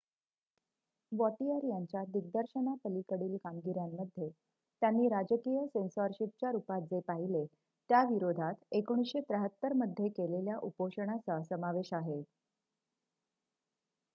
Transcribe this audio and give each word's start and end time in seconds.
Vautier 1.11 1.65
यांच्या 1.65 2.03
दिग्दर्शनापलीकडील 2.07 3.35
कामगिऱ्यांमध्ये 3.37 4.29
त्यांनी 4.81 5.07
राजकीय 5.09 5.65
सेन्सॉरशिपच्या 5.67 6.51
रुपात 6.51 6.87
जे 6.91 6.99
पाहिले 7.07 7.45
त्याविरोधात 7.89 8.63
१९७३ 8.73 9.73
मध्ये 9.75 10.09
केलेल्या 10.11 10.57
उपोषणाचा 10.63 11.41
समावेश 11.45 11.93
आहे 11.93 12.21